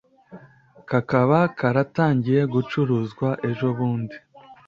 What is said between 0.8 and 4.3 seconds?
Kakaba karatangiye gucuruzwa ejo bundi